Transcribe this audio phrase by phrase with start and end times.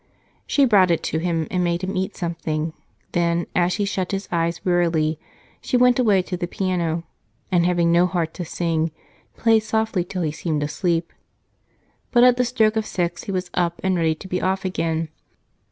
[0.47, 2.73] She brought it to him and made him eat something;
[3.11, 5.19] then, as he shut his eyes wearily,
[5.61, 7.03] she went away to the piano
[7.51, 8.89] and, having no heart to sing,
[9.37, 11.13] played softly till he seemed asleep.
[12.09, 15.09] But at the stroke of six he was up and ready to be off again.